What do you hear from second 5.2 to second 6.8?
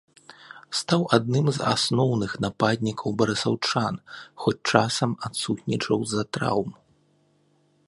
адсутнічаў з-за траўм.